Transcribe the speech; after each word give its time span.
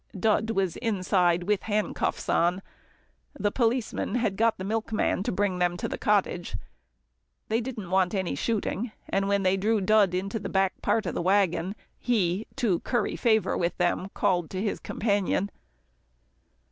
Dud 0.19 0.49
was 0.49 0.77
inside 0.77 1.43
with 1.43 1.61
handcuffs 1.61 2.27
on. 2.27 2.63
The 3.39 3.51
policemen 3.51 4.15
had 4.15 4.35
got 4.35 4.57
the 4.57 4.63
milkman 4.63 5.21
to 5.21 5.31
bring 5.31 5.59
them 5.59 5.77
to 5.77 5.87
the 5.87 5.99
cottage. 5.99 6.57
They 7.49 7.61
didn't 7.61 7.91
want 7.91 8.15
any 8.15 8.33
shooting, 8.33 8.93
and 9.07 9.27
when 9.27 9.43
they 9.43 9.57
drew 9.57 9.79
Dud 9.79 10.15
into 10.15 10.39
the 10.39 10.49
back 10.49 10.81
part 10.81 11.05
of 11.05 11.13
the 11.13 11.21
waggon, 11.21 11.75
he, 11.99 12.47
to 12.55 12.79
curry 12.79 13.15
favour 13.15 13.55
with 13.55 13.77
them, 13.77 14.09
called 14.15 14.51
his 14.51 14.79
companion. 14.79 15.51